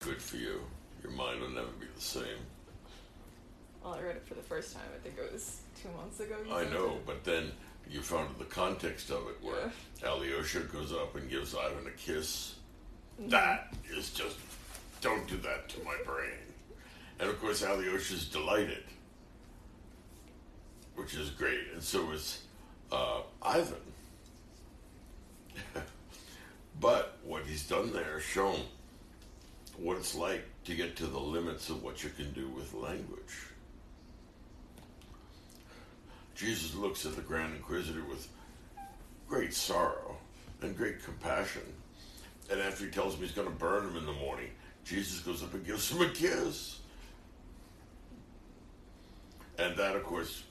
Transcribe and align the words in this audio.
Good 0.00 0.22
for 0.22 0.36
you. 0.36 0.62
Your 1.02 1.12
mind 1.12 1.42
will 1.42 1.50
never 1.50 1.68
be 1.78 1.86
the 1.94 2.00
same. 2.00 2.24
Well, 3.84 3.92
I 3.94 4.00
read 4.00 4.16
it 4.16 4.26
for 4.26 4.32
the 4.32 4.42
first 4.42 4.72
time. 4.72 4.84
I 4.94 4.98
think 5.02 5.18
it 5.18 5.30
was 5.30 5.60
two 5.80 5.90
months 5.90 6.20
ago. 6.20 6.36
I 6.50 6.64
know, 6.64 6.92
it. 6.92 7.06
but 7.06 7.22
then 7.22 7.52
you 7.90 8.00
found 8.00 8.30
the 8.38 8.46
context 8.46 9.10
of 9.10 9.28
it 9.28 9.36
where 9.42 9.70
Alyosha 10.02 10.60
goes 10.60 10.94
up 10.94 11.16
and 11.16 11.28
gives 11.28 11.54
Ivan 11.54 11.86
a 11.86 11.90
kiss. 11.90 12.54
That 13.28 13.74
is 13.94 14.10
just, 14.10 14.38
don't 15.02 15.28
do 15.28 15.36
that 15.38 15.68
to 15.68 15.84
my 15.84 15.96
brain. 16.06 16.30
And 17.18 17.28
of 17.28 17.38
course, 17.38 17.62
Alyosha's 17.62 18.26
delighted, 18.26 18.84
which 20.94 21.14
is 21.14 21.28
great. 21.28 21.72
And 21.74 21.82
so 21.82 22.10
is 22.12 22.42
uh, 22.90 23.20
Ivan. 23.42 23.76
but 26.80 27.18
what 27.22 27.44
he's 27.44 27.68
done 27.68 27.92
there 27.92 28.16
is 28.16 28.24
shown 28.24 28.60
what 29.80 29.96
it's 29.96 30.14
like 30.14 30.44
to 30.64 30.74
get 30.74 30.96
to 30.96 31.06
the 31.06 31.18
limits 31.18 31.70
of 31.70 31.82
what 31.82 32.04
you 32.04 32.10
can 32.10 32.30
do 32.32 32.48
with 32.48 32.74
language. 32.74 33.46
Jesus 36.34 36.74
looks 36.74 37.06
at 37.06 37.16
the 37.16 37.22
Grand 37.22 37.54
Inquisitor 37.54 38.04
with 38.04 38.28
great 39.28 39.54
sorrow 39.54 40.16
and 40.62 40.76
great 40.76 41.02
compassion. 41.02 41.62
And 42.50 42.60
after 42.60 42.84
he 42.84 42.90
tells 42.90 43.14
him 43.14 43.22
he's 43.22 43.32
going 43.32 43.48
to 43.48 43.54
burn 43.54 43.88
him 43.88 43.96
in 43.96 44.06
the 44.06 44.12
morning, 44.12 44.50
Jesus 44.84 45.20
goes 45.20 45.42
up 45.42 45.54
and 45.54 45.64
gives 45.64 45.90
him 45.90 46.02
a 46.02 46.08
kiss. 46.08 46.80
And 49.58 49.76
that, 49.76 49.96
of 49.96 50.04
course, 50.04 50.42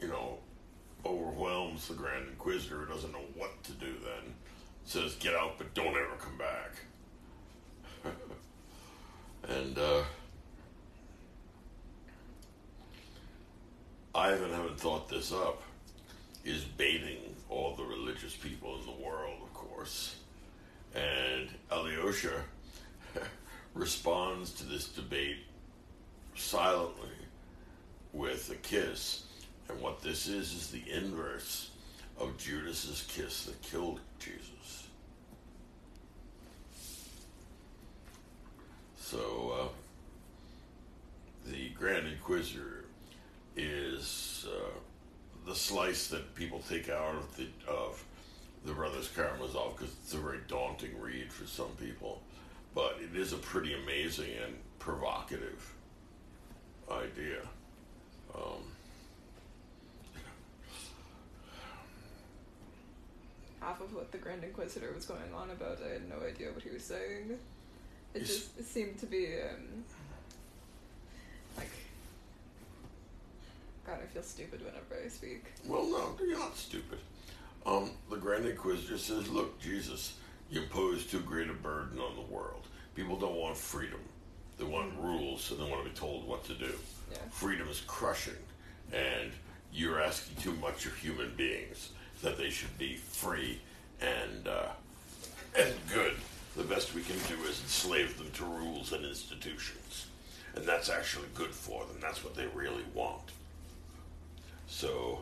you 0.00 0.08
know, 0.08 0.38
overwhelms 1.04 1.88
the 1.88 1.94
Grand 1.94 2.28
Inquisitor 2.28 2.76
who 2.76 2.92
doesn't 2.92 3.12
know 3.12 3.24
what 3.36 3.62
to 3.64 3.72
do 3.72 3.92
then. 4.04 4.34
Says, 4.84 5.14
get 5.16 5.34
out, 5.34 5.58
but 5.58 5.72
don't 5.74 5.96
ever 5.96 6.16
come 6.18 6.38
back. 6.38 6.72
And, 9.48 9.78
uh, 9.78 10.02
Ivan, 14.14 14.50
having 14.50 14.76
thought 14.76 15.08
this 15.08 15.32
up, 15.32 15.62
is 16.44 16.64
baiting 16.64 17.34
all 17.48 17.74
the 17.74 17.84
religious 17.84 18.34
people 18.34 18.78
in 18.78 18.86
the 18.86 19.04
world, 19.04 19.40
of 19.42 19.54
course. 19.54 20.16
And 20.94 21.48
Alyosha 21.70 22.42
responds 23.74 24.52
to 24.54 24.64
this 24.64 24.88
debate 24.88 25.38
silently 26.34 27.08
with 28.12 28.50
a 28.50 28.56
kiss. 28.56 29.24
And 29.68 29.80
what 29.80 30.02
this 30.02 30.26
is, 30.26 30.52
is 30.52 30.68
the 30.68 30.82
inverse 30.90 31.70
of 32.18 32.36
Judas's 32.36 33.06
kiss 33.08 33.44
that 33.46 33.60
killed 33.62 34.00
Jesus. 34.18 34.81
So, 39.12 39.52
uh, 39.60 41.50
the 41.50 41.68
Grand 41.78 42.08
Inquisitor 42.08 42.86
is 43.58 44.46
uh, 44.48 44.70
the 45.46 45.54
slice 45.54 46.06
that 46.06 46.34
people 46.34 46.62
take 46.66 46.88
out 46.88 47.16
of 47.16 47.36
the 47.36 47.48
of 47.70 48.02
the 48.64 48.72
Brothers 48.72 49.10
Karamazov 49.14 49.76
because 49.76 49.94
it's 50.02 50.14
a 50.14 50.16
very 50.16 50.38
daunting 50.48 50.98
read 50.98 51.30
for 51.30 51.46
some 51.46 51.68
people, 51.78 52.22
but 52.74 52.96
it 53.02 53.14
is 53.14 53.34
a 53.34 53.36
pretty 53.36 53.74
amazing 53.74 54.30
and 54.46 54.54
provocative 54.78 55.74
idea. 56.90 57.40
Um, 58.34 58.62
half 63.60 63.78
of 63.82 63.94
what 63.94 64.10
the 64.10 64.16
Grand 64.16 64.42
Inquisitor 64.42 64.90
was 64.94 65.04
going 65.04 65.34
on 65.36 65.50
about, 65.50 65.80
I 65.86 65.92
had 65.92 66.08
no 66.08 66.26
idea 66.26 66.50
what 66.50 66.62
he 66.62 66.70
was 66.70 66.84
saying. 66.84 67.38
It 68.14 68.22
Is- 68.22 68.28
just 68.28 68.58
it 68.58 68.64
seemed 68.66 68.98
to 69.00 69.06
be 69.06 69.26
um, 69.40 69.84
like 71.56 71.70
God. 73.86 73.98
I 74.02 74.06
feel 74.06 74.22
stupid 74.22 74.60
whenever 74.60 75.04
I 75.04 75.08
speak. 75.08 75.44
well, 75.66 75.86
no, 75.86 76.16
you're 76.24 76.38
not 76.38 76.56
stupid. 76.56 76.98
Um, 77.64 77.90
the 78.10 78.16
Grand 78.16 78.44
Inquisitor 78.44 78.98
says, 78.98 79.28
"Look, 79.28 79.60
Jesus, 79.60 80.14
you 80.50 80.62
impose 80.62 81.06
too 81.06 81.20
great 81.20 81.48
a 81.48 81.52
burden 81.54 81.98
on 82.00 82.16
the 82.16 82.34
world. 82.34 82.66
People 82.94 83.16
don't 83.16 83.36
want 83.36 83.56
freedom; 83.56 84.00
they 84.58 84.64
want 84.64 84.92
rules, 84.98 85.50
and 85.50 85.60
they 85.60 85.70
want 85.70 85.84
to 85.84 85.90
be 85.90 85.96
told 85.96 86.26
what 86.26 86.44
to 86.44 86.54
do." 86.54 86.72
Yeah. 87.10 87.18
freedom 87.30 87.68
is 87.68 87.82
crushing, 87.86 88.36
and 88.92 89.30
you're 89.72 90.00
asking 90.02 90.36
too 90.42 90.54
much 90.54 90.86
of 90.86 90.94
human 90.96 91.34
beings 91.36 91.90
that 92.22 92.36
they 92.38 92.50
should 92.50 92.76
be 92.78 92.96
free 92.96 93.60
and 94.00 94.48
uh, 94.48 94.68
and 95.58 95.74
good. 95.92 96.14
The 96.56 96.64
best 96.64 96.94
we 96.94 97.02
can 97.02 97.16
do 97.28 97.42
is 97.44 97.60
enslave 97.60 98.18
them 98.18 98.30
to 98.34 98.44
rules 98.44 98.92
and 98.92 99.04
institutions, 99.04 100.06
and 100.54 100.66
that's 100.66 100.90
actually 100.90 101.28
good 101.34 101.50
for 101.50 101.84
them. 101.86 101.96
That's 102.00 102.22
what 102.22 102.34
they 102.34 102.46
really 102.54 102.84
want. 102.92 103.32
So, 104.66 105.20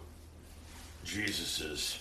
Jesus 1.04 1.60
is 1.60 1.98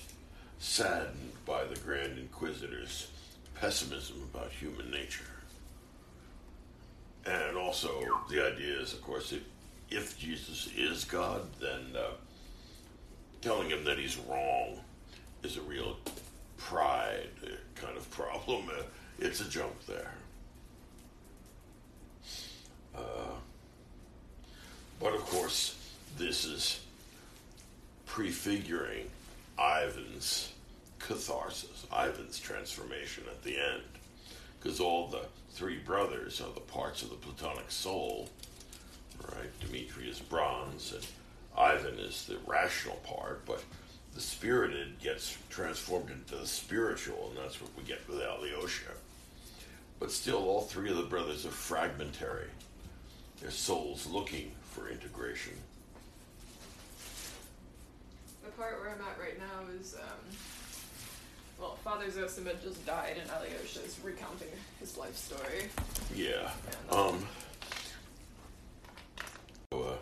saddened 0.59 1.31
by 1.45 1.63
the 1.63 1.79
Grand 1.79 2.17
Inquisitor's 2.17 3.09
pessimism 3.56 4.28
about 4.34 4.51
human 4.51 4.90
nature. 4.90 5.25
And 7.25 7.57
also, 7.57 8.03
the 8.29 8.46
idea 8.46 8.79
is, 8.79 8.94
of 8.94 9.01
course, 9.01 9.31
if, 9.31 9.44
if 9.90 10.17
Jesus 10.17 10.69
is 10.75 11.03
God, 11.03 11.44
then 11.59 11.96
uh, 11.96 12.11
telling 13.41 13.69
him 13.69 13.84
that 13.84 14.00
he's 14.00 14.17
wrong 14.17 14.79
is 15.44 15.57
a 15.57 15.61
real 15.61 15.97
pride 16.57 17.29
kind 17.75 17.96
of 17.96 18.09
problem. 18.11 18.69
Uh, 18.69 18.84
it's 19.19 19.41
a 19.41 19.50
jump 19.50 19.85
there. 19.85 20.12
Uh, 22.96 23.35
but 25.00 25.13
of 25.13 25.22
course, 25.25 25.75
this 26.18 26.46
is 26.46 26.80
prefiguring 28.06 29.09
Ivan's 29.58 30.52
catharsis, 31.00 31.85
Ivan's 31.91 32.40
transformation 32.40 33.24
at 33.29 33.44
the 33.44 33.58
end. 33.58 33.84
Because 34.59 34.79
all 34.79 35.08
the 35.08 35.25
three 35.52 35.78
brothers 35.78 36.41
are 36.41 36.53
the 36.53 36.59
parts 36.59 37.02
of 37.02 37.09
the 37.09 37.16
Platonic 37.16 37.72
soul, 37.72 38.29
right? 39.24 39.59
Dimitri 39.62 40.09
is 40.09 40.19
bronze, 40.19 40.94
and 40.94 41.06
Ivan 41.58 41.97
is 42.00 42.25
the 42.25 42.38
rational 42.46 42.97
part, 42.97 43.46
but 43.46 43.63
the 44.13 44.22
spirited 44.22 45.00
gets 45.00 45.38
transformed 45.50 46.09
into 46.09 46.35
the 46.35 46.47
spiritual, 46.47 47.29
and 47.29 47.38
that's 47.38 47.62
what 47.62 47.72
we 47.78 47.84
get 47.84 48.08
with 48.09 48.19
Alyosha. 48.19 48.91
But 50.00 50.12
still, 50.12 50.48
all 50.48 50.62
three 50.62 50.90
of 50.90 50.98
the 50.98 51.04
brothers 51.04 51.46
are 51.46 51.50
fragmentary, 51.52 52.48
their 53.42 53.52
souls 53.52 54.08
looking 54.08 54.52
for 54.72 54.90
integration. 54.90 55.54
The 58.44 58.52
part 58.52 58.80
where 58.80 58.92
I'm 58.92 59.02
at 59.02 59.20
right 59.20 59.38
now 59.38 59.74
is, 59.80 59.96
um, 59.96 60.38
well, 61.59 61.78
Father 61.84 62.06
Zosima 62.09 62.54
just 62.64 62.86
died, 62.86 63.18
and 63.22 63.30
Alyosha 63.30 63.84
is 63.86 64.00
recounting 64.02 64.48
his 64.80 64.98
life 64.98 65.18
story. 65.18 65.66
Yeah. 66.16 66.50
Yeah. 66.92 66.98
Um. 66.98 67.28
so, 69.74 69.82
uh, 69.82 69.96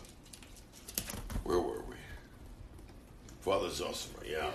where 1.44 1.60
were 1.60 1.82
we? 1.90 1.96
Father 3.42 3.70
Zosima, 3.70 4.30
yeah. 4.30 4.52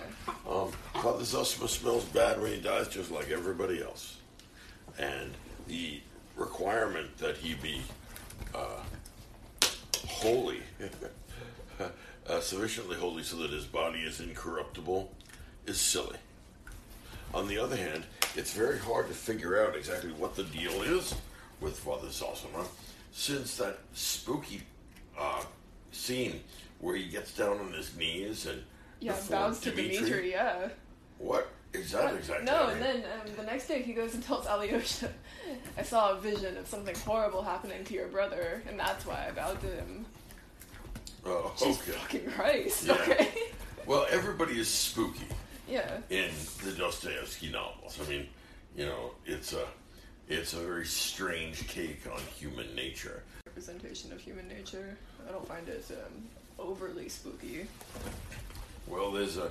Um, 0.49 0.71
Father 1.01 1.25
Zosima 1.25 1.67
smells 1.67 2.05
bad 2.05 2.41
when 2.41 2.53
he 2.53 2.61
dies, 2.61 2.87
just 2.87 3.11
like 3.11 3.29
everybody 3.29 3.81
else. 3.83 4.17
And 4.97 5.31
the 5.67 6.01
requirement 6.35 7.17
that 7.17 7.37
he 7.37 7.55
be 7.55 7.81
uh, 8.53 8.81
holy, 10.07 10.61
uh, 11.79 12.39
sufficiently 12.39 12.95
holy 12.97 13.23
so 13.23 13.37
that 13.37 13.51
his 13.51 13.65
body 13.65 13.99
is 13.99 14.19
incorruptible, 14.19 15.11
is 15.65 15.79
silly. 15.79 16.17
On 17.33 17.47
the 17.47 17.57
other 17.57 17.75
hand, 17.75 18.03
it's 18.35 18.53
very 18.53 18.77
hard 18.77 19.07
to 19.07 19.13
figure 19.13 19.63
out 19.63 19.75
exactly 19.75 20.11
what 20.11 20.35
the 20.35 20.43
deal 20.43 20.81
is 20.83 21.15
with 21.59 21.79
Father 21.79 22.07
Zosima, 22.09 22.65
since 23.11 23.57
that 23.57 23.79
spooky 23.93 24.61
uh, 25.17 25.43
scene 25.91 26.41
where 26.79 26.95
he 26.95 27.05
gets 27.05 27.35
down 27.35 27.59
on 27.59 27.71
his 27.71 27.95
knees 27.95 28.45
and 28.45 28.63
Yeah, 28.99 29.15
bows 29.29 29.59
to 29.61 29.71
Dimitri, 29.71 30.31
yeah. 30.31 30.69
What 31.17 31.49
exactly? 31.73 32.19
No, 32.45 32.67
and 32.67 32.81
then 32.81 32.97
um, 32.97 33.35
the 33.35 33.43
next 33.43 33.67
day 33.67 33.81
he 33.81 33.93
goes 33.93 34.13
and 34.13 34.23
tells 34.23 34.45
Alyosha, 34.47 35.09
I 35.77 35.83
saw 35.83 36.11
a 36.11 36.19
vision 36.19 36.57
of 36.57 36.67
something 36.67 36.95
horrible 37.05 37.41
happening 37.41 37.83
to 37.85 37.93
your 37.93 38.07
brother, 38.07 38.63
and 38.67 38.79
that's 38.79 39.05
why 39.05 39.25
I 39.27 39.31
bowed 39.31 39.59
to 39.61 39.67
him. 39.67 40.05
oh, 41.25 41.53
okay. 41.61 41.73
fucking 41.91 42.31
Christ, 42.31 42.85
Yeah. 42.85 42.93
okay? 42.93 43.29
Well, 43.85 44.07
everybody 44.11 44.57
is 44.57 44.69
spooky 44.69 45.25
yeah. 45.67 45.97
in 46.09 46.31
the 46.63 46.71
Dostoevsky 46.71 47.49
novels. 47.51 47.99
I 48.01 48.09
mean, 48.09 48.27
you 48.77 48.85
know, 48.85 49.11
it's 49.25 49.51
a 49.51 49.65
it's 50.29 50.53
a 50.53 50.59
very 50.59 50.85
strange 50.85 51.67
take 51.67 52.07
on 52.09 52.21
human 52.37 52.73
nature. 52.75 53.23
Representation 53.45 54.13
of 54.13 54.21
human 54.21 54.47
nature. 54.47 54.97
I 55.27 55.33
don't 55.33 55.45
find 55.45 55.67
it 55.67 55.83
um, 55.91 56.23
overly 56.57 57.09
spooky. 57.09 57.67
Well, 58.87 59.11
there's 59.11 59.35
a 59.35 59.49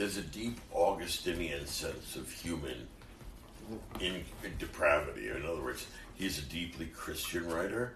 there's 0.00 0.16
a 0.16 0.22
deep 0.22 0.58
Augustinian 0.72 1.66
sense 1.66 2.16
of 2.16 2.32
human 2.32 2.88
in, 4.00 4.24
in 4.42 4.56
depravity. 4.58 5.28
In 5.28 5.44
other 5.44 5.60
words, 5.60 5.86
he's 6.14 6.38
a 6.38 6.42
deeply 6.42 6.86
Christian 6.86 7.46
writer. 7.46 7.92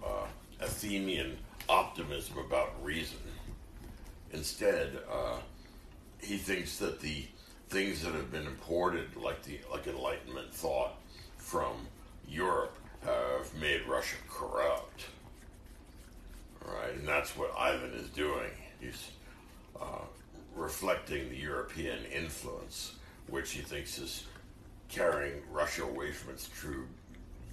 Uh, 0.00 0.26
Athenian 0.60 1.36
optimism 1.68 2.38
about 2.38 2.72
reason. 2.84 3.18
Instead, 4.32 4.96
uh, 5.12 5.38
he 6.20 6.36
thinks 6.36 6.78
that 6.78 7.00
the 7.00 7.26
things 7.68 8.02
that 8.02 8.14
have 8.14 8.30
been 8.30 8.46
imported, 8.46 9.16
like 9.16 9.42
the 9.42 9.58
like 9.72 9.88
Enlightenment 9.88 10.54
thought 10.54 11.00
from 11.36 11.74
Europe, 12.28 12.76
have 13.04 13.52
made 13.60 13.82
Russia 13.88 14.18
corrupt. 14.30 15.06
Right, 16.64 16.94
and 16.94 17.08
that's 17.08 17.36
what 17.36 17.52
Ivan 17.58 17.90
is 17.90 18.08
doing. 18.10 18.50
He's 18.80 19.10
uh, 19.80 20.04
reflecting 20.54 21.28
the 21.28 21.36
European 21.36 21.98
influence, 22.14 22.96
which 23.28 23.52
he 23.52 23.62
thinks 23.62 23.98
is 23.98 24.24
carrying 24.88 25.42
Russia 25.50 25.84
away 25.84 26.12
from 26.12 26.34
its 26.34 26.48
true 26.48 26.86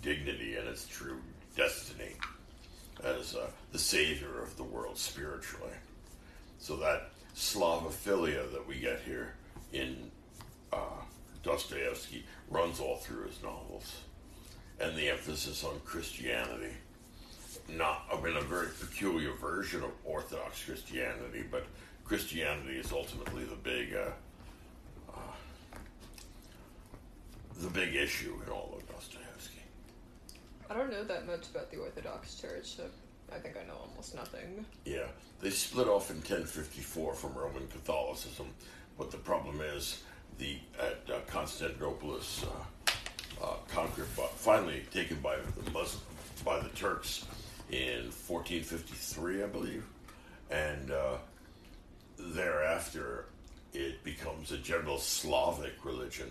dignity 0.01 0.55
and 0.55 0.67
its 0.67 0.87
true 0.87 1.19
destiny 1.55 2.13
as 3.03 3.35
uh, 3.35 3.47
the 3.71 3.79
savior 3.79 4.41
of 4.41 4.55
the 4.57 4.63
world 4.63 4.97
spiritually. 4.97 5.73
So 6.57 6.75
that 6.77 7.11
Slavophilia 7.35 8.51
that 8.51 8.67
we 8.67 8.79
get 8.79 8.99
here 9.01 9.35
in 9.71 10.11
uh, 10.73 11.01
Dostoevsky 11.43 12.25
runs 12.49 12.79
all 12.79 12.97
through 12.97 13.27
his 13.27 13.41
novels, 13.41 14.01
and 14.79 14.95
the 14.97 15.09
emphasis 15.09 15.63
on 15.63 15.79
Christianity. 15.85 16.73
Not, 17.69 18.03
I 18.11 18.19
mean, 18.19 18.35
a 18.35 18.41
very 18.41 18.67
peculiar 18.79 19.31
version 19.33 19.83
of 19.83 19.91
Orthodox 20.03 20.63
Christianity, 20.65 21.43
but 21.49 21.65
Christianity 22.09 22.79
is 22.79 22.91
ultimately 22.91 23.43
the 23.43 23.55
big, 23.55 23.93
uh, 23.93 24.09
uh, 25.13 25.19
the 27.61 27.69
big 27.69 27.95
issue 27.95 28.33
in 28.43 28.51
all 28.51 28.73
of 28.75 28.89
Dostoevsky. 28.89 29.61
I 30.71 30.73
don't 30.73 30.89
know 30.89 31.03
that 31.03 31.27
much 31.27 31.51
about 31.51 31.69
the 31.69 31.77
Orthodox 31.77 32.41
Church. 32.41 32.77
So 32.77 32.85
I 33.31 33.37
think 33.37 33.57
I 33.63 33.67
know 33.67 33.75
almost 33.87 34.15
nothing. 34.15 34.65
Yeah, 34.85 35.05
they 35.39 35.51
split 35.51 35.87
off 35.87 36.09
in 36.09 36.15
1054 36.15 37.13
from 37.13 37.35
Roman 37.35 37.67
Catholicism, 37.67 38.47
but 38.97 39.11
the 39.11 39.17
problem 39.17 39.61
is 39.61 40.01
the 40.39 40.57
at 40.79 41.07
uh, 41.07 41.19
uh, 41.29 41.45
uh, 43.43 43.53
conquered, 43.67 44.15
by, 44.17 44.23
finally 44.35 44.83
taken 44.91 45.19
by 45.21 45.35
the 45.63 45.71
Muslim, 45.71 46.01
by 46.43 46.59
the 46.59 46.69
Turks 46.69 47.27
in 47.69 48.11
1453, 48.27 49.43
I 49.43 49.45
believe, 49.45 49.85
and 50.49 50.89
uh, 50.89 51.17
thereafter 52.19 53.25
it 53.73 54.03
becomes 54.03 54.51
a 54.51 54.57
general 54.57 54.97
Slavic 54.97 55.85
religion 55.85 56.29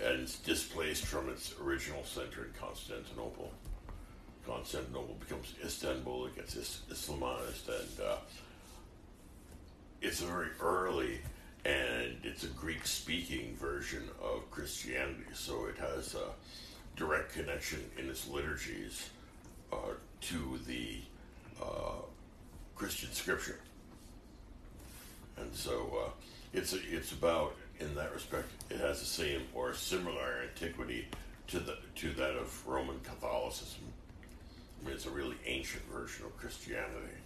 and 0.00 0.20
it's 0.20 0.38
displaced 0.38 1.06
from 1.06 1.28
its 1.30 1.54
original 1.62 2.04
center 2.04 2.44
in 2.44 2.52
Constantinople. 2.60 3.50
Constantinople 4.46 5.16
becomes 5.18 5.54
Istanbul, 5.64 6.26
it 6.26 6.36
gets 6.36 6.54
is- 6.54 6.82
Islamized, 6.90 7.68
and 7.68 8.06
uh, 8.06 8.16
it's 10.02 10.20
a 10.20 10.26
very 10.26 10.50
early 10.60 11.20
and 11.64 12.16
it's 12.22 12.44
a 12.44 12.48
Greek 12.48 12.86
speaking 12.86 13.56
version 13.56 14.04
of 14.22 14.48
Christianity, 14.52 15.24
so 15.34 15.66
it 15.66 15.76
has 15.78 16.14
a 16.14 16.28
direct 16.94 17.32
connection 17.32 17.80
in 17.98 18.08
its 18.08 18.28
liturgies 18.28 19.08
uh, 19.72 19.94
to 20.20 20.60
the 20.66 20.98
uh, 21.60 22.02
Christian 22.76 23.10
scripture. 23.10 23.58
And 25.38 25.54
so 25.54 26.06
uh, 26.06 26.10
it's 26.52 26.72
a, 26.72 26.78
it's 26.90 27.12
about 27.12 27.54
in 27.78 27.94
that 27.94 28.12
respect 28.14 28.48
it 28.70 28.78
has 28.78 29.00
the 29.00 29.06
same 29.06 29.42
or 29.54 29.74
similar 29.74 30.42
antiquity 30.42 31.08
to 31.48 31.58
the 31.60 31.76
to 31.96 32.10
that 32.12 32.34
of 32.36 32.66
Roman 32.66 32.98
Catholicism. 33.00 33.82
I 34.80 34.86
mean, 34.86 34.94
it's 34.94 35.06
a 35.06 35.10
really 35.10 35.36
ancient 35.46 35.84
version 35.90 36.26
of 36.26 36.36
Christianity. 36.36 37.16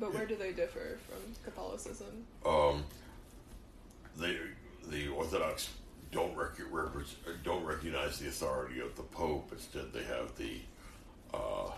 But 0.00 0.14
where 0.14 0.26
do 0.26 0.36
they 0.36 0.52
differ 0.52 0.98
from 1.08 1.18
Catholicism? 1.44 2.24
Um, 2.46 2.84
they 4.16 4.36
the 4.88 5.08
Orthodox 5.08 5.70
don't 6.12 6.34
rec- 6.36 6.60
don't 7.42 7.64
recognize 7.64 8.18
the 8.18 8.28
authority 8.28 8.80
of 8.80 8.94
the 8.96 9.02
Pope. 9.02 9.50
Instead, 9.52 9.92
they 9.92 10.04
have 10.04 10.36
the 10.36 10.60
uh, 11.34 11.70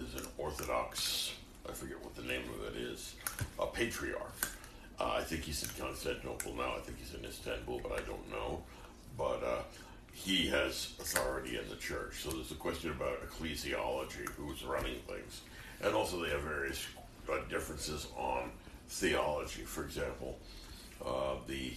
is? 0.00 0.12
There's 0.12 0.24
an 0.24 0.30
Orthodox. 0.38 1.32
I 1.68 1.72
forget 1.72 2.02
what 2.02 2.14
the 2.14 2.22
name 2.22 2.42
of 2.50 2.74
it 2.74 2.80
is. 2.80 3.14
A 3.58 3.66
patriarch. 3.66 4.34
Uh, 5.00 5.14
I 5.18 5.22
think 5.22 5.42
he's 5.42 5.62
in 5.62 5.70
Constantinople 5.78 6.54
now. 6.54 6.74
I 6.76 6.80
think 6.80 6.98
he's 6.98 7.14
in 7.14 7.24
Istanbul, 7.24 7.80
but 7.82 7.92
I 7.92 8.02
don't 8.02 8.30
know. 8.30 8.62
But 9.16 9.42
uh, 9.42 9.62
he 10.12 10.46
has 10.48 10.94
authority 11.00 11.58
in 11.58 11.68
the 11.68 11.76
church. 11.76 12.22
So 12.22 12.30
there's 12.30 12.50
a 12.50 12.56
question 12.56 12.90
about 12.90 13.18
ecclesiology, 13.28 14.28
who's 14.36 14.62
running 14.64 14.96
things, 15.08 15.42
and 15.82 15.94
also 15.94 16.22
they 16.22 16.30
have 16.30 16.42
various 16.42 16.86
uh, 17.30 17.38
differences 17.48 18.06
on 18.16 18.50
theology. 18.88 19.62
For 19.62 19.84
example, 19.84 20.38
uh, 21.04 21.36
the 21.46 21.72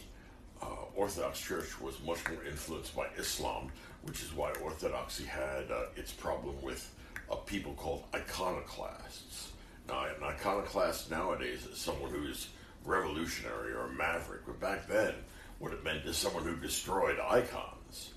uh, 0.61 0.65
Orthodox 0.95 1.39
Church 1.39 1.79
was 1.79 2.01
much 2.05 2.19
more 2.29 2.43
influenced 2.43 2.95
by 2.95 3.07
Islam, 3.17 3.71
which 4.03 4.21
is 4.21 4.33
why 4.33 4.51
Orthodoxy 4.63 5.23
had 5.23 5.71
uh, 5.71 5.85
its 5.95 6.11
problem 6.11 6.61
with 6.61 6.93
a 7.31 7.35
people 7.35 7.73
called 7.73 8.03
iconoclasts. 8.13 9.51
Now, 9.87 10.05
an 10.05 10.23
iconoclast 10.23 11.11
nowadays 11.11 11.65
is 11.65 11.77
someone 11.77 12.11
who's 12.11 12.47
revolutionary 12.83 13.73
or 13.73 13.85
a 13.85 13.93
maverick, 13.93 14.41
but 14.45 14.59
back 14.59 14.87
then, 14.87 15.13
what 15.59 15.73
it 15.73 15.83
meant 15.83 16.05
is 16.05 16.17
someone 16.17 16.43
who 16.43 16.55
destroyed 16.55 17.17
icons. 17.19 18.13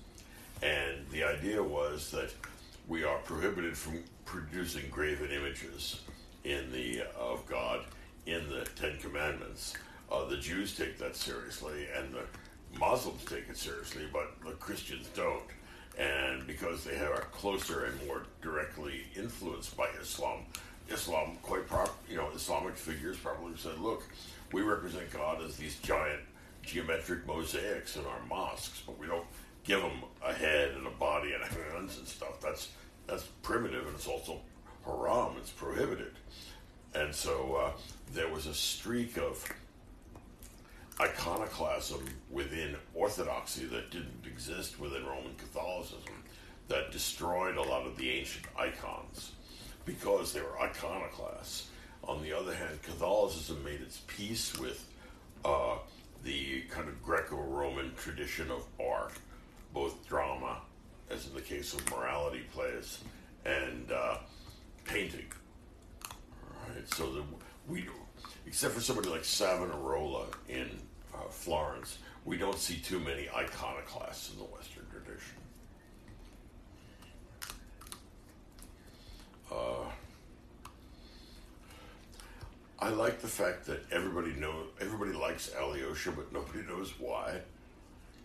And 0.61 1.07
the 1.11 1.23
idea 1.23 1.63
was 1.63 2.11
that 2.11 2.33
we 2.87 3.03
are 3.03 3.17
prohibited 3.19 3.77
from 3.77 4.03
producing 4.25 4.89
graven 4.89 5.31
images 5.31 6.01
in 6.43 6.71
the 6.71 7.03
of 7.17 7.45
God 7.47 7.81
in 8.25 8.49
the 8.49 8.67
Ten 8.75 8.97
Commandments. 8.97 9.73
Uh, 10.11 10.25
the 10.25 10.37
Jews 10.37 10.75
take 10.75 10.97
that 10.97 11.15
seriously, 11.15 11.87
and 11.95 12.13
the 12.13 12.25
Muslims 12.79 13.23
take 13.25 13.47
it 13.49 13.57
seriously, 13.57 14.03
but 14.11 14.33
the 14.45 14.51
Christians 14.53 15.07
don't. 15.15 15.43
And 15.99 16.47
because 16.47 16.85
they 16.85 16.97
are 16.97 17.27
closer 17.33 17.83
and 17.83 18.07
more 18.07 18.23
directly 18.41 19.03
influenced 19.17 19.75
by 19.75 19.87
Islam, 20.01 20.45
Islam 20.89 21.37
quite 21.43 21.67
prop, 21.67 21.95
you 22.09 22.15
know, 22.15 22.29
Islamic 22.33 22.77
figures 22.77 23.17
probably 23.17 23.57
said, 23.57 23.77
"Look, 23.79 24.03
we 24.53 24.61
represent 24.61 25.11
God 25.11 25.43
as 25.43 25.57
these 25.57 25.75
giant 25.79 26.21
geometric 26.63 27.27
mosaics 27.27 27.97
in 27.97 28.05
our 28.05 28.21
mosques, 28.29 28.81
but 28.85 28.97
we 28.97 29.07
don't 29.07 29.27
give 29.65 29.81
them 29.81 30.03
a 30.25 30.33
head 30.33 30.71
and 30.71 30.87
a 30.87 30.91
body 30.91 31.33
and 31.33 31.43
hands 31.73 31.97
and 31.97 32.07
stuff. 32.07 32.39
That's 32.41 32.69
that's 33.05 33.23
primitive, 33.43 33.85
and 33.85 33.95
it's 33.95 34.07
also 34.07 34.39
haram. 34.85 35.35
It's 35.37 35.51
prohibited." 35.51 36.13
And 36.95 37.13
so 37.13 37.55
uh, 37.55 37.71
there 38.13 38.29
was 38.29 38.47
a 38.47 38.53
streak 38.53 39.17
of 39.17 39.45
iconoclasm 41.01 42.03
within 42.29 42.75
Orthodoxy 42.93 43.65
that 43.65 43.89
didn't 43.89 44.25
exist 44.25 44.79
within 44.79 45.05
Roman 45.05 45.35
Catholicism 45.37 46.13
that 46.67 46.91
destroyed 46.91 47.57
a 47.57 47.61
lot 47.61 47.85
of 47.85 47.97
the 47.97 48.09
ancient 48.09 48.45
icons 48.57 49.31
because 49.85 50.33
they 50.33 50.41
were 50.41 50.59
iconoclasts. 50.61 51.67
On 52.03 52.21
the 52.21 52.33
other 52.33 52.53
hand, 52.53 52.81
Catholicism 52.83 53.63
made 53.63 53.81
its 53.81 54.01
peace 54.07 54.57
with 54.57 54.85
uh, 55.45 55.77
the 56.23 56.61
kind 56.69 56.87
of 56.87 57.01
Greco 57.01 57.37
Roman 57.37 57.93
tradition 57.95 58.51
of 58.51 58.65
art, 58.79 59.13
both 59.73 60.07
drama, 60.07 60.57
as 61.09 61.27
in 61.27 61.33
the 61.33 61.41
case 61.41 61.73
of 61.73 61.89
morality 61.91 62.41
plays, 62.53 62.99
and 63.45 63.91
uh, 63.91 64.17
painting. 64.85 65.25
Right, 66.67 66.93
so 66.93 67.11
the, 67.11 67.23
we, 67.67 67.87
except 68.45 68.73
for 68.73 68.81
somebody 68.81 69.09
like 69.09 69.25
Savonarola 69.25 70.27
in 70.47 70.69
uh, 71.19 71.29
Florence, 71.29 71.97
we 72.25 72.37
don't 72.37 72.57
see 72.57 72.77
too 72.77 72.99
many 72.99 73.29
iconoclasts 73.29 74.31
in 74.31 74.37
the 74.37 74.45
Western 74.45 74.85
tradition. 74.91 75.35
Uh, 79.51 79.89
I 82.79 82.89
like 82.89 83.19
the 83.19 83.27
fact 83.27 83.65
that 83.65 83.81
everybody 83.91 84.31
know 84.33 84.63
everybody 84.79 85.11
likes 85.11 85.51
Alyosha, 85.59 86.11
but 86.11 86.31
nobody 86.31 86.61
knows 86.67 86.93
why, 86.99 87.41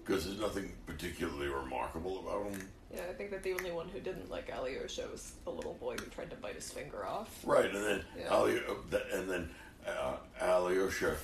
because 0.04 0.26
there's 0.26 0.38
nothing 0.38 0.70
particularly 0.86 1.48
remarkable 1.48 2.20
about 2.20 2.50
him. 2.52 2.68
Yeah, 2.94 3.02
I 3.10 3.14
think 3.14 3.30
that 3.30 3.42
the 3.42 3.52
only 3.52 3.72
one 3.72 3.88
who 3.88 3.98
didn't 4.00 4.30
like 4.30 4.50
Alyosha 4.54 5.08
was 5.10 5.32
the 5.44 5.50
little 5.50 5.74
boy 5.74 5.96
who 5.96 6.04
tried 6.06 6.30
to 6.30 6.36
bite 6.36 6.54
his 6.54 6.70
finger 6.70 7.04
off. 7.04 7.30
Right, 7.44 7.64
and 7.74 7.84
then 7.84 8.04
Yeah. 8.16 8.28
Ali, 8.28 8.58
uh, 8.68 8.98
and 9.12 9.28
then 9.28 9.50
uh, 9.86 10.16
Alyosha 10.40 11.16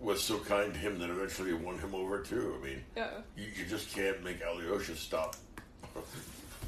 was 0.00 0.22
so 0.22 0.38
kind 0.38 0.72
to 0.72 0.78
him 0.80 0.98
that 0.98 1.10
eventually 1.10 1.52
won 1.52 1.78
him 1.78 1.94
over 1.94 2.20
too. 2.20 2.56
I 2.60 2.64
mean, 2.64 2.84
Yeah. 2.96 3.10
you, 3.36 3.44
you 3.56 3.66
just 3.66 3.94
can't 3.94 4.22
make 4.24 4.40
Alyosha 4.42 4.96
stop 4.96 5.36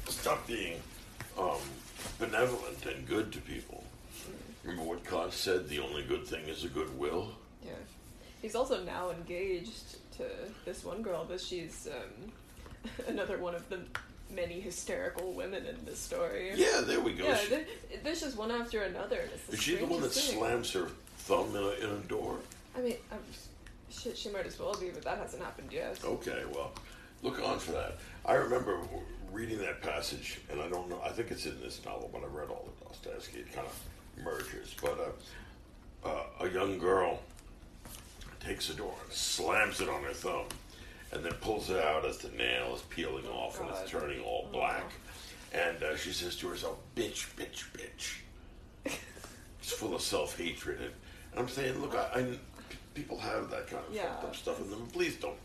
stop 0.07 0.45
being 0.47 0.79
um, 1.37 1.57
benevolent 2.19 2.85
and 2.85 3.07
good 3.07 3.31
to 3.33 3.39
people. 3.41 3.83
Remember 4.63 4.83
what 4.83 5.05
Kant 5.05 5.33
said: 5.33 5.67
the 5.67 5.79
only 5.79 6.03
good 6.03 6.25
thing 6.25 6.45
is 6.47 6.63
a 6.63 6.67
good 6.69 6.97
will. 6.97 7.29
Yeah. 7.65 7.71
He's 8.41 8.55
also 8.55 8.83
now 8.83 9.09
engaged 9.11 9.97
to 10.17 10.25
this 10.65 10.83
one 10.83 11.01
girl, 11.01 11.25
but 11.27 11.39
she's 11.41 11.87
um, 11.91 12.31
another 13.07 13.37
one 13.37 13.55
of 13.55 13.67
the 13.69 13.79
many 14.33 14.59
hysterical 14.59 15.31
women 15.33 15.65
in 15.65 15.77
this 15.85 15.99
story. 15.99 16.51
Yeah, 16.55 16.81
there 16.81 16.99
we 16.99 17.13
go. 17.13 17.25
Yeah, 17.25 17.37
She- 17.37 17.65
there's 18.03 18.21
just 18.21 18.35
one 18.37 18.51
after 18.51 18.81
another. 18.83 19.19
And 19.21 19.31
it's 19.31 19.45
the 19.45 19.53
is 19.53 19.61
she 19.61 19.75
the 19.75 19.85
one 19.85 20.01
that 20.01 20.11
thing. 20.11 20.37
slams 20.37 20.71
her 20.73 20.87
thumb 21.17 21.55
in 21.55 21.61
a, 21.63 21.69
in 21.69 21.89
a 21.97 21.99
door? 22.07 22.37
I 22.75 22.81
mean, 22.81 22.95
I'm, 23.11 23.19
shit, 23.89 24.17
she 24.17 24.29
might 24.29 24.45
as 24.45 24.59
well 24.59 24.75
be, 24.79 24.89
but 24.89 25.03
that 25.03 25.17
hasn't 25.17 25.43
happened 25.43 25.71
yet. 25.71 25.99
Okay, 26.03 26.43
well, 26.53 26.71
look 27.21 27.41
on 27.43 27.59
for 27.59 27.71
that. 27.73 27.97
I 28.25 28.33
remember 28.33 28.79
reading 29.31 29.59
that 29.59 29.81
passage, 29.81 30.39
and 30.51 30.61
I 30.61 30.67
don't 30.69 30.89
know, 30.89 31.01
I 31.03 31.09
think 31.09 31.31
it's 31.31 31.45
in 31.45 31.59
this 31.61 31.83
novel, 31.85 32.09
but 32.11 32.23
I 32.23 32.27
read 32.27 32.49
all 32.49 32.67
of 32.67 32.87
Dostoevsky. 32.87 33.39
It 33.39 33.53
kind 33.53 33.67
of 33.67 34.23
merges. 34.23 34.75
But 34.81 35.13
uh, 36.05 36.07
uh, 36.09 36.45
a 36.45 36.49
young 36.49 36.77
girl 36.77 37.19
takes 38.39 38.69
a 38.69 38.73
door 38.73 38.93
and 39.03 39.13
slams 39.13 39.81
it 39.81 39.89
on 39.89 40.03
her 40.03 40.13
thumb, 40.13 40.45
and 41.11 41.23
then 41.23 41.33
pulls 41.33 41.69
it 41.69 41.83
out 41.83 42.05
as 42.05 42.17
the 42.17 42.29
nail 42.29 42.73
is 42.75 42.81
peeling 42.89 43.27
off 43.27 43.59
and 43.59 43.69
it's 43.69 43.89
turning 43.89 44.21
all 44.21 44.49
black. 44.51 44.91
And 45.53 45.81
uh, 45.83 45.95
she 45.95 46.11
says 46.11 46.35
to 46.37 46.47
herself, 46.47 46.77
bitch, 46.95 47.27
bitch, 47.35 47.65
bitch. 47.73 48.95
It's 49.61 49.71
full 49.71 49.95
of 49.95 50.01
self 50.01 50.37
hatred. 50.37 50.81
And, 50.81 50.91
and 51.31 51.39
I'm 51.39 51.47
saying, 51.47 51.79
look, 51.79 51.95
I, 51.95 52.19
I, 52.19 52.37
people 52.93 53.17
have 53.17 53.49
that 53.49 53.67
kind 53.67 53.83
of 53.87 53.93
Yeah. 53.93 54.03
fucked 54.15 54.25
up 54.25 54.35
stuff 54.35 54.59
in 54.59 54.69
them. 54.69 54.87
Please 54.93 55.15
don't 55.17 55.37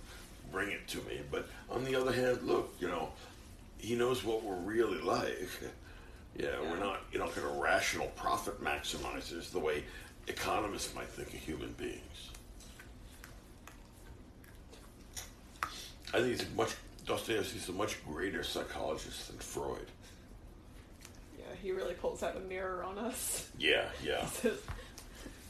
bring 0.52 0.71
it 0.71 0.87
to 0.88 0.99
me. 1.02 1.21
But 1.31 1.49
on 1.71 1.85
the 1.85 1.95
other 1.95 2.12
hand, 2.12 2.43
look, 2.43 2.75
you 2.81 2.88
know, 2.88 3.11
he 3.78 3.95
knows 3.95 4.25
what 4.25 4.43
we're 4.43 4.57
really 4.57 5.00
like. 5.00 5.49
Yeah, 6.37 6.61
we're 6.61 6.76
not, 6.78 7.00
you 7.11 7.19
know, 7.19 7.26
kind 7.31 7.45
of 7.49 7.57
rational 7.57 8.07
profit 8.14 8.62
maximizers 8.62 9.50
the 9.50 9.59
way 9.59 9.83
economists 10.28 10.95
might 10.95 11.09
think 11.09 11.28
of 11.35 11.40
human 11.40 11.73
beings. 11.73 12.31
I 16.14 16.19
think 16.21 16.26
he's 16.28 16.43
a 16.43 16.50
much 16.50 16.76
Dostoevsky's 17.07 17.69
a 17.69 17.73
much 17.73 18.05
greater 18.07 18.45
psychologist 18.45 19.26
than 19.28 19.38
Freud. 19.38 19.87
Yeah, 21.37 21.47
he 21.61 21.73
really 21.73 21.95
pulls 21.95 22.23
out 22.23 22.37
a 22.37 22.40
mirror 22.40 22.85
on 22.85 22.99
us. 22.99 23.49
Yeah, 23.59 23.87
yeah. 24.05 24.25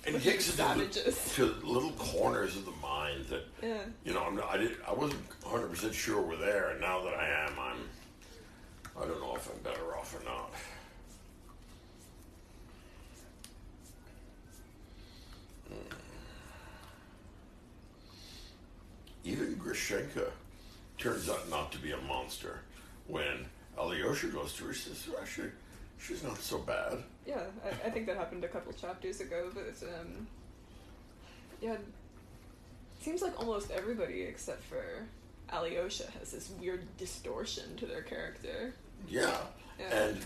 And 0.05 0.15
Look 0.15 0.23
he 0.23 0.31
at 0.31 0.35
takes 0.35 0.47
you 0.47 0.65
to, 0.65 1.05
the, 1.05 1.13
to 1.35 1.67
little 1.67 1.91
corners 1.93 2.57
of 2.57 2.65
the 2.65 2.73
mind 2.83 3.27
that 3.27 3.47
yeah. 3.63 3.79
you 4.05 4.15
know. 4.15 4.23
I'm 4.23 4.37
not, 4.37 4.47
I 4.51 4.57
did. 4.57 4.77
I 4.87 4.93
wasn't 4.93 5.21
100 5.43 5.69
percent 5.69 5.95
sure 5.95 6.23
we're 6.23 6.37
there, 6.37 6.71
and 6.71 6.81
now 6.81 7.03
that 7.03 7.15
I 7.15 7.29
am, 7.29 7.53
I'm. 7.61 7.79
I 8.97 9.07
don't 9.07 9.21
know 9.21 9.37
if 9.37 9.49
I'm 9.51 9.59
better 9.63 9.97
off 9.97 10.15
or 10.19 10.25
not. 10.25 10.51
Hmm. 15.69 15.95
Even 19.25 19.57
Grushenka 19.57 20.31
turns 20.97 21.29
out 21.29 21.49
not 21.51 21.71
to 21.73 21.79
be 21.79 21.93
a 21.93 21.99
monster. 21.99 22.61
When 23.07 23.47
Alyosha 23.79 24.29
goes 24.29 24.53
to 24.55 24.65
her, 24.65 24.75
says, 24.75 25.09
actually, 25.21 25.51
she's 25.99 26.23
not 26.23 26.39
so 26.39 26.59
bad. 26.59 27.03
Yeah, 27.27 27.41
I, 27.65 27.89
I 27.89 27.91
think 27.91 28.07
that 28.07 28.17
happened 28.17 28.45
a 28.45 28.49
couple 28.49 28.73
chapters 28.73 29.21
ago, 29.21 29.51
but 29.55 29.89
um, 29.89 30.27
yeah, 31.61 31.75
it 31.75 31.81
seems 33.01 33.23
like 33.23 33.39
almost 33.39 33.71
everybody 33.71 34.23
except 34.23 34.63
for 34.65 35.07
Alyosha 35.51 36.05
has 36.19 36.33
this 36.33 36.51
weird 36.61 36.87
distortion 36.97 37.77
to 37.77 37.87
their 37.87 38.03
character. 38.03 38.75
Yeah. 39.09 39.37
Yeah. 39.79 39.97
And 39.97 40.19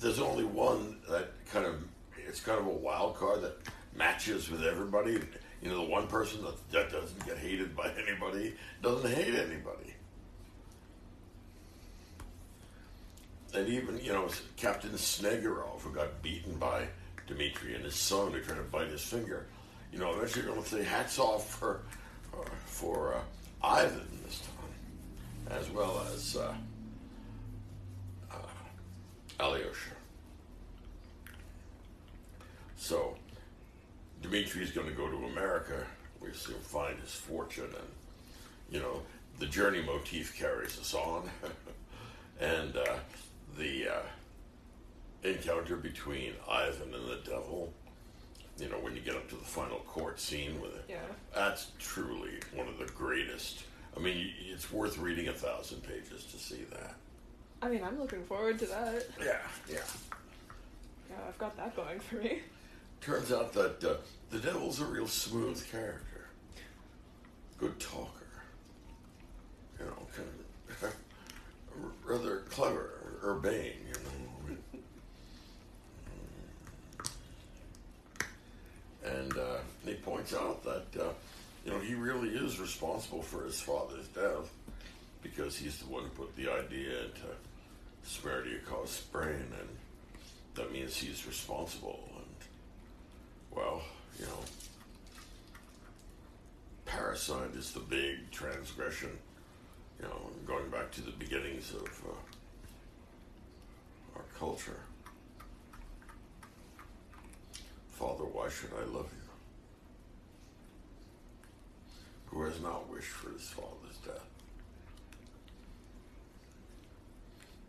there's 0.00 0.20
only 0.20 0.44
one 0.44 0.96
that 1.08 1.30
kind 1.50 1.66
of 1.66 1.84
it's 2.26 2.40
kind 2.40 2.58
of 2.58 2.66
a 2.66 2.70
wild 2.70 3.16
card 3.16 3.42
that 3.42 3.56
matches 3.96 4.50
with 4.50 4.64
everybody. 4.64 5.20
You 5.62 5.70
know, 5.70 5.84
the 5.84 5.90
one 5.90 6.06
person 6.08 6.42
that, 6.42 6.70
that 6.72 6.90
doesn't 6.90 7.24
get 7.26 7.38
hated 7.38 7.76
by 7.76 7.90
anybody 8.06 8.54
doesn't 8.82 9.12
hate 9.12 9.34
anybody. 9.34 9.94
And 13.54 13.68
even, 13.68 14.00
you 14.02 14.12
know, 14.12 14.28
Captain 14.56 14.90
Snegiryov, 14.90 15.80
who 15.80 15.92
got 15.92 16.22
beaten 16.22 16.54
by 16.56 16.86
Dmitri 17.26 17.74
and 17.74 17.84
his 17.84 17.94
son, 17.94 18.32
who 18.32 18.40
tried 18.40 18.56
to 18.56 18.62
bite 18.62 18.88
his 18.88 19.02
finger, 19.02 19.46
you 19.92 19.98
know, 19.98 20.12
eventually 20.14 20.44
you're 20.44 20.54
going 20.54 20.64
to 20.64 20.70
say 20.70 20.82
hats 20.82 21.18
off 21.18 21.50
for 21.50 21.82
uh, 22.32 22.44
for 22.64 23.14
uh, 23.14 23.66
Ivan 23.66 24.08
this 24.24 24.40
time, 24.40 25.58
as 25.58 25.70
well 25.70 26.02
as 26.14 26.36
uh, 26.36 26.54
Alyosha. 29.38 29.90
So, 32.76 33.16
Dimitri's 34.22 34.70
going 34.70 34.88
to 34.88 34.94
go 34.94 35.08
to 35.08 35.26
America. 35.26 35.84
We 36.20 36.30
assume 36.30 36.60
find 36.60 36.98
his 37.00 37.12
fortune, 37.12 37.64
and 37.64 37.88
you 38.70 38.80
know 38.80 39.02
the 39.38 39.46
journey 39.46 39.82
motif 39.82 40.36
carries 40.38 40.78
us 40.78 40.94
on, 40.94 41.28
and 42.40 42.76
uh, 42.76 42.96
the 43.56 43.88
uh, 43.88 44.02
encounter 45.22 45.76
between 45.76 46.32
Ivan 46.48 46.94
and 46.94 47.08
the 47.08 47.20
devil. 47.24 47.72
You 48.58 48.68
know 48.68 48.76
when 48.76 48.94
you 48.94 49.00
get 49.00 49.16
up 49.16 49.28
to 49.30 49.34
the 49.34 49.44
final 49.44 49.78
court 49.80 50.20
scene 50.20 50.60
with 50.60 50.74
it. 50.76 50.84
Yeah. 50.88 50.96
That's 51.34 51.72
truly 51.78 52.32
one 52.54 52.68
of 52.68 52.78
the 52.78 52.86
greatest. 52.92 53.64
I 53.96 54.00
mean, 54.00 54.30
it's 54.50 54.70
worth 54.72 54.98
reading 54.98 55.28
a 55.28 55.32
thousand 55.32 55.82
pages 55.82 56.24
to 56.26 56.38
see 56.38 56.64
that. 56.70 56.94
I 57.62 57.68
mean, 57.68 57.82
I'm 57.82 57.98
looking 57.98 58.24
forward 58.24 58.58
to 58.58 58.66
that. 58.66 59.06
Yeah, 59.20 59.38
yeah. 59.70 59.78
Yeah, 61.10 61.16
I've 61.28 61.38
got 61.38 61.56
that 61.56 61.76
going 61.76 62.00
for 62.00 62.16
me. 62.16 62.40
Turns 63.00 63.32
out 63.32 63.52
that 63.52 63.82
uh, 63.84 63.94
the 64.30 64.38
devil's 64.38 64.80
a 64.80 64.84
real 64.84 65.06
smooth 65.08 65.64
character, 65.70 66.28
good 67.58 67.78
talker. 67.80 68.26
You 69.78 69.86
know, 69.86 70.06
kind 70.14 70.28
of 70.82 70.96
rather 72.04 72.38
clever, 72.50 73.01
urbane. 73.22 73.74
You 73.86 73.94
know, 73.94 74.22
and 79.04 79.38
uh, 79.38 79.58
he 79.84 79.94
points 79.94 80.34
out 80.34 80.62
that 80.64 80.86
uh, 81.00 81.12
you 81.64 81.72
know 81.72 81.80
he 81.80 81.94
really 81.94 82.28
is 82.28 82.60
responsible 82.60 83.22
for 83.22 83.44
his 83.44 83.60
father's 83.60 84.06
death 84.08 84.50
because 85.22 85.56
he's 85.56 85.78
the 85.78 85.86
one 85.86 86.04
who 86.04 86.10
put 86.10 86.36
the 86.36 86.50
idea 86.50 87.04
into 87.04 87.26
Smerdyakov's 88.06 89.02
brain, 89.12 89.46
and 89.60 89.68
that 90.54 90.72
means 90.72 90.96
he's 90.96 91.26
responsible. 91.26 92.00
And 92.16 93.56
well, 93.56 93.82
you 94.18 94.26
know, 94.26 94.40
parricide 96.86 97.56
is 97.56 97.72
the 97.72 97.80
big 97.80 98.30
transgression. 98.30 99.10
You 100.00 100.08
know, 100.08 100.30
going 100.46 100.68
back 100.70 100.90
to 100.92 101.02
the 101.02 101.12
beginnings 101.12 101.72
of 101.72 101.86
uh, 102.08 102.31
culture. 104.42 104.80
Father, 107.92 108.24
why 108.24 108.48
should 108.48 108.70
I 108.76 108.84
love 108.92 109.08
you? 109.12 109.28
Who 112.26 112.42
has 112.42 112.60
not 112.60 112.90
wished 112.90 113.06
for 113.06 113.30
his 113.30 113.48
father's 113.50 113.98
death? 114.04 114.26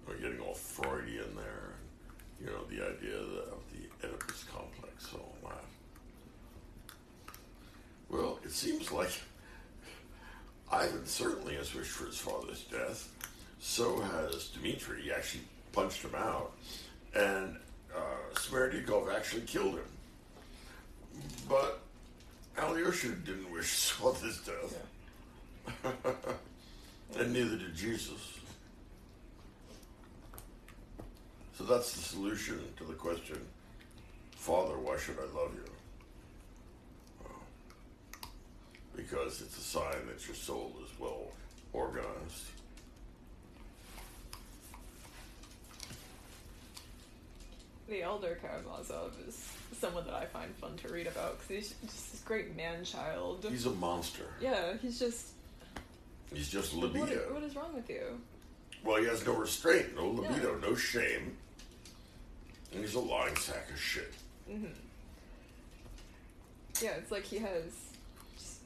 We're 0.08 0.18
getting 0.18 0.40
all 0.40 0.56
Freudian 0.56 1.36
there, 1.36 1.74
you 2.42 2.48
know, 2.48 2.64
the 2.68 2.84
idea 2.84 3.18
of 3.20 3.62
the, 3.72 4.08
Oedipus 4.08 4.44
complex 4.46 5.14
and 5.14 5.22
that. 5.44 5.64
Well, 8.10 8.40
it 8.44 8.52
seems 8.52 8.92
like 8.92 9.12
Ivan 10.72 11.06
certainly 11.06 11.54
has 11.56 11.76
wished 11.76 11.92
for 11.92 12.08
his 12.08 12.18
father's 12.18 12.64
death. 12.64 13.10
So 13.60 14.00
has 14.02 14.48
Dmitri. 14.48 15.04
He 15.04 15.12
actually 15.12 15.44
punched 15.74 16.04
him 16.04 16.16
out. 16.16 16.54
And 17.14 17.58
uh, 17.94 18.34
Smerdyakov 18.36 19.14
actually 19.14 19.42
killed 19.42 19.76
him. 19.76 21.22
But 21.50 21.82
Alyosha 22.58 23.10
didn't 23.10 23.52
wish 23.52 23.70
his 23.72 23.90
father's 23.90 24.40
death. 24.40 24.78
and 27.18 27.34
neither 27.34 27.58
did 27.58 27.76
Jesus. 27.76 28.40
So 31.58 31.64
that's 31.66 31.94
the 31.94 32.00
solution 32.00 32.60
to 32.78 32.84
the 32.84 32.94
question 32.94 33.38
Father, 34.36 34.78
why 34.78 34.98
should 34.98 35.18
I 35.20 35.38
love 35.38 35.54
you? 35.54 35.64
Well, 37.24 37.32
because 38.96 39.42
it's 39.42 39.58
a 39.58 39.62
sign 39.62 40.08
that 40.08 40.26
your 40.28 40.36
soul 40.36 40.74
is 40.84 41.00
well 41.00 41.28
organized. 41.72 42.52
The 47.94 48.02
Elder 48.02 48.40
Karamazov 48.42 49.14
is 49.28 49.54
someone 49.80 50.04
that 50.06 50.16
I 50.16 50.26
find 50.26 50.50
fun 50.56 50.76
to 50.78 50.88
read 50.92 51.06
about 51.06 51.38
because 51.38 51.48
he's 51.48 51.76
just 51.92 52.12
this 52.12 52.22
great 52.26 52.58
man 52.58 52.84
child. 52.84 53.46
He's 53.48 53.68
a 53.68 53.70
monster. 53.70 54.26
Yeah, 54.42 54.74
he's 54.82 54.98
just. 54.98 55.28
He's 56.34 56.50
just 56.50 56.74
What, 56.74 56.92
libido. 56.92 57.32
what 57.32 57.44
is 57.44 57.56
wrong 57.56 57.76
with 57.76 57.88
you? 57.88 58.20
Well, 58.84 59.00
he 59.00 59.06
has 59.06 59.24
no 59.28 59.36
restraint, 59.36 59.96
no 59.96 60.08
libido, 60.08 60.58
no 60.58 60.74
shame. 60.74 61.38
And 62.72 62.82
he's 62.82 62.96
a 62.96 63.00
lying 63.00 63.36
sack 63.36 63.70
of 63.72 63.80
shit. 63.80 64.12
Mm-hmm. 64.50 64.66
Yeah, 66.82 66.94
it's 66.98 67.12
like 67.12 67.26
he 67.26 67.38
has. 67.38 67.74
Just, 68.36 68.58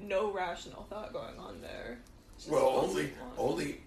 no 0.00 0.32
rational 0.32 0.88
thought 0.90 1.12
going 1.12 1.38
on 1.38 1.60
there. 1.62 1.98
Just 2.36 2.50
Well, 2.50 2.66
only, 2.66 3.12
what 3.36 3.38
only, 3.38 3.80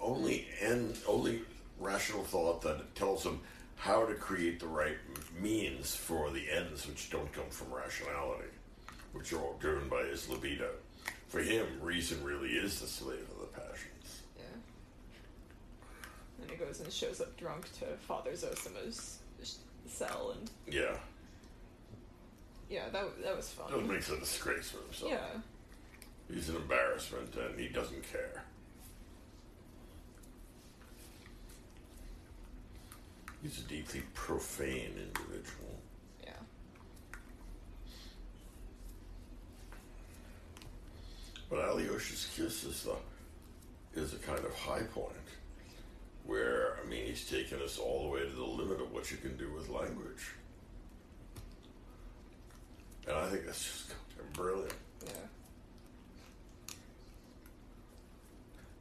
only, 0.00 0.46
and 0.62 0.96
only 1.06 1.42
rational 1.78 2.24
thought 2.24 2.62
that 2.62 2.94
tells 2.94 3.24
him 3.26 3.40
how 3.84 4.06
to 4.06 4.14
create 4.14 4.58
the 4.58 4.66
right 4.66 4.96
means 5.38 5.94
for 5.94 6.30
the 6.30 6.50
ends 6.50 6.86
which 6.88 7.10
don't 7.10 7.30
come 7.34 7.44
from 7.50 7.70
rationality, 7.70 8.48
which 9.12 9.30
are 9.34 9.40
all 9.40 9.58
driven 9.60 9.90
by 9.90 10.02
his 10.04 10.26
libido. 10.26 10.70
For 11.28 11.40
him, 11.40 11.66
reason 11.82 12.24
really 12.24 12.48
is 12.52 12.80
the 12.80 12.86
slave 12.86 13.26
of 13.30 13.40
the 13.40 13.60
passions. 13.60 14.22
Yeah. 14.38 14.44
And 16.40 16.50
he 16.50 16.56
goes 16.56 16.80
and 16.80 16.90
shows 16.90 17.20
up 17.20 17.36
drunk 17.36 17.66
to 17.80 17.84
Father 18.08 18.30
Zosima's 18.30 19.18
cell, 19.86 20.34
and 20.38 20.50
Yeah, 20.66 20.96
yeah, 22.70 22.88
that 22.90 23.22
that 23.22 23.36
was 23.36 23.50
fun. 23.50 23.70
that 23.70 23.86
makes 23.86 24.08
a 24.08 24.18
disgrace 24.18 24.70
for 24.70 24.78
himself. 24.84 25.12
Yeah, 25.12 25.40
He's 26.34 26.48
an 26.48 26.56
embarrassment, 26.56 27.34
and 27.36 27.60
he 27.60 27.68
doesn't 27.68 28.02
care. 28.10 28.44
He's 33.44 33.58
a 33.58 33.68
deeply 33.68 34.02
profane 34.14 34.94
individual. 34.96 35.78
yeah. 36.24 36.32
But 41.50 41.58
Alyosha's 41.58 42.26
kiss 42.34 42.64
is 42.64 42.84
the 42.84 42.96
is 44.00 44.14
a 44.14 44.16
kind 44.16 44.38
of 44.38 44.54
high 44.54 44.84
point 44.84 45.12
where 46.24 46.78
I 46.82 46.88
mean 46.88 47.04
he's 47.04 47.28
taken 47.28 47.60
us 47.60 47.76
all 47.76 48.04
the 48.04 48.08
way 48.08 48.20
to 48.20 48.34
the 48.34 48.42
limit 48.42 48.80
of 48.80 48.90
what 48.90 49.10
you 49.10 49.18
can 49.18 49.36
do 49.36 49.52
with 49.52 49.68
language. 49.68 50.32
And 53.06 53.14
I 53.14 53.28
think 53.28 53.44
that's 53.44 53.62
just 53.62 53.92
brilliant. 54.32 54.72
Yeah. 55.04 55.12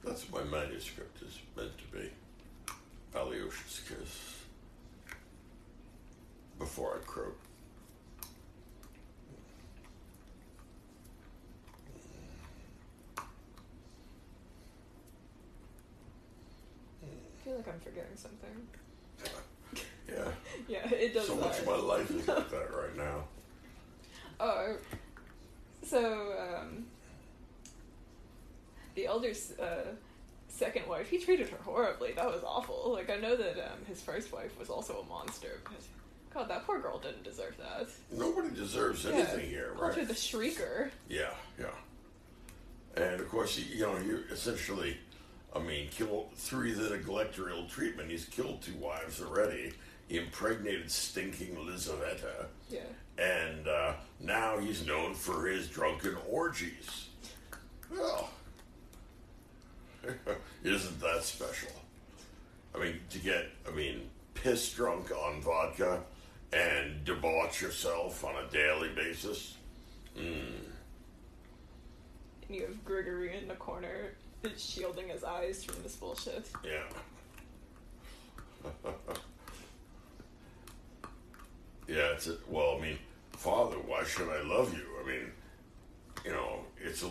That's 0.06 0.24
what 0.32 0.50
my 0.50 0.58
manuscript 0.58 1.22
is 1.22 1.38
meant 1.58 1.74
to 1.78 1.98
be. 1.98 2.10
Alyosha's 3.14 3.82
kiss. 3.90 4.43
Before 6.64 6.96
I 6.96 7.06
croak. 7.06 7.38
I 17.04 17.44
feel 17.44 17.56
like 17.58 17.68
I'm 17.68 17.80
forgetting 17.82 18.16
something. 18.16 18.50
Yeah. 20.08 20.32
Yeah, 20.70 20.90
it 20.90 21.14
does 21.14 21.28
so 21.28 21.36
much 21.36 21.60
of 21.60 21.66
my 21.66 21.76
life 21.76 22.10
is 22.12 22.26
like 22.28 22.50
that 22.50 22.74
right 22.74 22.96
now. 22.96 23.24
Oh, 24.40 24.78
so 25.84 26.34
um, 26.40 26.86
the 28.96 29.06
elder's 29.06 29.52
uh, 29.60 29.96
second 30.48 30.88
wife, 30.88 31.10
he 31.10 31.18
treated 31.18 31.50
her 31.50 31.58
horribly. 31.58 32.14
That 32.14 32.28
was 32.28 32.42
awful. 32.46 32.94
Like 32.94 33.10
I 33.10 33.18
know 33.18 33.36
that 33.36 33.58
um, 33.60 33.80
his 33.86 34.02
first 34.02 34.32
wife 34.32 34.58
was 34.58 34.70
also 34.70 35.02
a 35.06 35.10
monster, 35.10 35.60
but 35.66 35.82
God, 36.34 36.50
that 36.50 36.66
poor 36.66 36.80
girl 36.80 36.98
didn't 37.00 37.24
deserve 37.24 37.56
that. 37.58 37.88
Nobody 38.12 38.50
deserves 38.56 39.04
Yeah, 39.06 39.12
anything 39.12 39.50
here, 39.50 39.74
Called 39.78 39.96
her 39.96 40.06
the 40.06 40.14
shrieker. 40.14 40.90
Yeah, 41.08 41.30
yeah. 41.60 41.66
And 42.96 43.20
of 43.22 43.30
course, 43.30 43.58
you 43.58 43.82
know, 43.82 43.98
you 43.98 44.24
essentially, 44.32 44.98
I 45.56 45.60
mean, 45.60 45.90
killed 45.90 46.32
through 46.36 46.74
the 46.76 46.96
neglect 46.96 47.38
or 47.40 47.50
ill 47.50 47.68
treatment. 47.68 48.10
He's 48.10 48.26
killed 48.26 48.62
two 48.62 48.76
wives 48.76 49.22
already. 49.22 49.74
He 50.08 50.18
impregnated 50.18 50.90
stinking 50.92 51.56
Lizaveta, 51.56 52.46
Yeah. 52.70 52.82
and 53.18 53.68
uh, 53.68 53.94
now 54.20 54.58
he's 54.60 54.86
known 54.86 55.14
for 55.16 55.48
his 55.48 55.68
drunken 55.70 56.18
orgies. 56.30 57.08
Well, 57.92 58.30
isn't 60.64 61.00
that 61.02 61.24
special? 61.24 61.72
I 62.76 62.80
mean, 62.80 63.00
to 63.12 63.20
get, 63.20 63.46
I 63.68 63.72
mean, 63.72 64.10
piss 64.34 64.74
drunk 64.74 65.12
on 65.12 65.42
vodka 65.42 66.02
and 66.54 67.04
debauch 67.04 67.62
yourself 67.62 68.24
on 68.24 68.36
a 68.36 68.48
daily 68.52 68.90
basis. 68.90 69.58
Hmm. 70.16 70.22
And 72.48 72.56
you 72.56 72.62
have 72.64 72.86
Gregory 72.86 73.38
in 73.38 73.48
the 73.48 73.56
corner 73.56 74.14
shielding 74.58 75.10
his 75.10 75.24
eyes 75.24 75.64
from 75.64 75.82
this 75.84 75.96
bullshit. 75.96 76.50
Yeah. 76.64 76.84
yeah, 81.88 82.14
it's 82.14 82.28
a, 82.28 82.36
well, 82.48 82.78
I 82.78 82.82
mean, 82.82 83.00
Father, 83.32 83.78
why 83.78 84.04
should 84.04 84.30
I 84.30 84.42
love 84.44 84.74
you? 84.74 84.86
I 85.04 85.08
mean, 85.08 85.32
you 86.26 86.32
know, 86.32 86.60
it's 86.82 87.04
a 87.04 87.10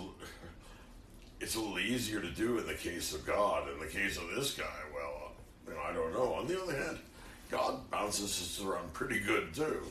it's 1.40 1.56
a 1.56 1.60
little 1.60 1.80
easier 1.80 2.20
to 2.20 2.30
do 2.30 2.58
in 2.58 2.66
the 2.66 2.74
case 2.74 3.14
of 3.14 3.26
God. 3.26 3.68
In 3.70 3.80
the 3.80 3.86
case 3.86 4.16
of 4.16 4.24
this 4.34 4.52
guy, 4.54 4.64
well, 4.94 5.32
you 5.66 5.74
know, 5.74 5.80
I 5.80 5.92
don't 5.92 6.12
know. 6.12 6.34
On 6.34 6.46
the 6.46 6.62
other 6.62 6.76
hand, 6.76 6.98
God 7.52 7.90
bounces 7.90 8.30
us 8.30 8.66
around 8.66 8.94
pretty 8.94 9.20
good 9.20 9.52
too. 9.52 9.82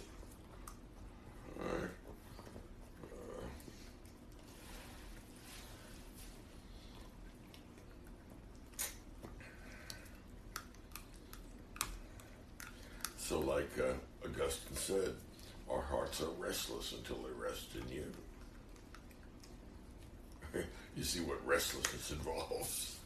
So, 13.17 13.39
like 13.39 13.69
uh, 13.79 13.93
Augustine 14.25 14.75
said, 14.75 15.13
our 15.69 15.81
hearts 15.83 16.19
are 16.19 16.29
restless 16.39 16.93
until 16.93 17.17
they 17.17 17.31
rest 17.39 17.67
in 17.75 17.87
you. 17.95 18.05
you 20.97 21.03
see 21.03 21.19
what 21.19 21.45
restlessness 21.45 22.11
involves. 22.11 22.97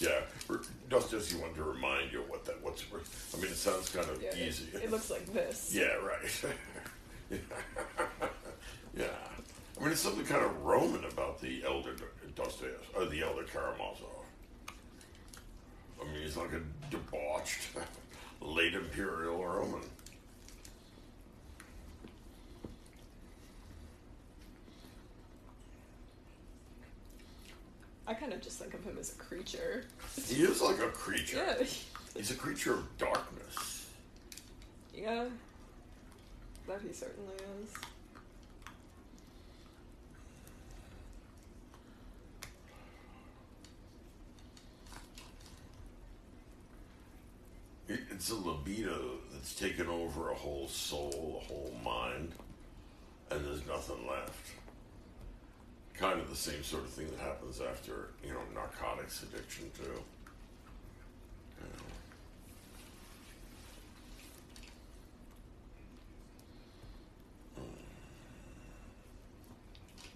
yeah, 0.00 0.20
Dostoevsky 0.88 1.38
wanted 1.38 1.56
to 1.56 1.64
remind 1.64 2.10
you 2.10 2.24
what 2.26 2.46
that 2.46 2.57
what's. 2.90 3.34
I 3.34 3.38
mean, 3.38 3.50
it 3.50 3.56
sounds 3.56 3.88
kind 3.90 4.08
of 4.08 4.22
Yeah, 4.22 4.30
it- 4.30 4.48
easy. 4.48 4.66
It, 4.74 4.90
looks 4.90 5.10
like 5.10 5.26
this. 5.32 5.70
Yeah, 5.74 5.94
right. 5.96 6.44
yeah. 7.30 7.38
yeah. 8.96 9.04
I 9.78 9.82
mean, 9.82 9.92
it's 9.92 10.00
something 10.00 10.24
kind 10.24 10.44
of 10.44 10.60
Roman 10.62 11.04
about 11.04 11.40
the 11.40 11.62
elder 11.64 11.94
Dostoevsky, 12.34 12.86
or 12.94 13.06
the 13.06 13.22
elder 13.22 13.44
Karamazov. 13.44 14.24
I 16.00 16.04
mean, 16.04 16.22
he's 16.22 16.36
like 16.36 16.52
a 16.52 16.60
debauched, 16.90 17.68
late 18.40 18.74
imperial 18.74 19.44
Roman. 19.44 19.82
I 28.06 28.14
kind 28.14 28.32
of 28.32 28.40
just 28.40 28.58
think 28.58 28.72
of 28.74 28.82
him 28.84 28.96
as 28.98 29.12
a 29.14 29.16
creature. 29.18 29.84
He 30.26 30.42
is 30.42 30.62
like 30.62 30.78
a 30.78 30.88
creature. 30.88 31.36
Yeah. 31.36 31.66
He's 32.18 32.32
a 32.32 32.34
creature 32.34 32.74
of 32.74 32.98
darkness. 32.98 33.86
Yeah. 34.92 35.26
That 36.66 36.80
he 36.84 36.92
certainly 36.92 37.32
is. 37.62 37.70
It- 47.88 48.00
It's 48.10 48.30
a 48.30 48.34
libido 48.34 49.18
that's 49.32 49.54
taken 49.54 49.86
over 49.88 50.30
a 50.30 50.34
whole 50.34 50.68
soul, 50.68 51.40
a 51.42 51.46
whole 51.46 51.74
mind, 51.82 52.34
and 53.30 53.44
there's 53.44 53.64
nothing 53.66 54.06
left. 54.06 54.50
Kind 55.94 56.20
of 56.20 56.28
the 56.28 56.36
same 56.36 56.62
sort 56.62 56.84
of 56.84 56.90
thing 56.90 57.08
that 57.10 57.18
happens 57.20 57.60
after, 57.60 58.10
you 58.22 58.32
know, 58.32 58.42
narcotics 58.54 59.22
addiction, 59.22 59.70
too. 59.72 60.02